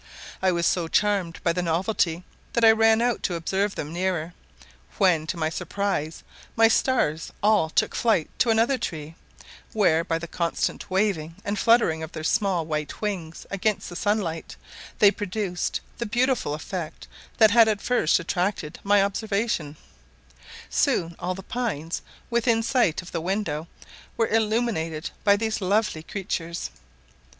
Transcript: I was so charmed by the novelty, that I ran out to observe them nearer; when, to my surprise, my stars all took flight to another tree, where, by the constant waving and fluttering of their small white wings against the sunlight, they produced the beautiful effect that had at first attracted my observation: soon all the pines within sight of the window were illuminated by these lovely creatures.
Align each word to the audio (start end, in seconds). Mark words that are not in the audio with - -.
I 0.41 0.51
was 0.51 0.65
so 0.65 0.87
charmed 0.87 1.39
by 1.43 1.53
the 1.53 1.61
novelty, 1.61 2.23
that 2.53 2.65
I 2.65 2.71
ran 2.71 3.03
out 3.03 3.21
to 3.21 3.35
observe 3.35 3.75
them 3.75 3.93
nearer; 3.93 4.33
when, 4.97 5.27
to 5.27 5.37
my 5.37 5.49
surprise, 5.49 6.23
my 6.55 6.67
stars 6.67 7.31
all 7.43 7.69
took 7.69 7.93
flight 7.93 8.27
to 8.39 8.49
another 8.49 8.79
tree, 8.79 9.13
where, 9.73 10.03
by 10.03 10.17
the 10.17 10.27
constant 10.27 10.89
waving 10.89 11.35
and 11.45 11.59
fluttering 11.59 12.01
of 12.01 12.13
their 12.13 12.23
small 12.23 12.65
white 12.65 12.99
wings 12.99 13.45
against 13.51 13.89
the 13.89 13.95
sunlight, 13.95 14.55
they 14.97 15.11
produced 15.11 15.81
the 15.99 16.07
beautiful 16.07 16.55
effect 16.55 17.07
that 17.37 17.51
had 17.51 17.67
at 17.67 17.79
first 17.79 18.17
attracted 18.19 18.79
my 18.83 19.03
observation: 19.03 19.77
soon 20.67 21.15
all 21.19 21.35
the 21.35 21.43
pines 21.43 22.01
within 22.31 22.63
sight 22.63 23.03
of 23.03 23.11
the 23.11 23.21
window 23.21 23.67
were 24.17 24.29
illuminated 24.29 25.11
by 25.23 25.35
these 25.37 25.61
lovely 25.61 26.01
creatures. 26.01 26.71